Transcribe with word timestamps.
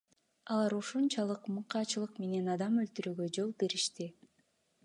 Алар 0.51 0.73
ушунчалык 0.79 1.43
мыкаачылык 1.57 2.13
менен 2.23 2.49
адам 2.57 2.81
өлтүрүүгө 2.85 3.29
жол 3.39 3.53
беришти. 3.65 4.13